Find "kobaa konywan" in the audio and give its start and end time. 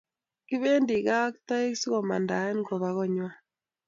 2.67-3.33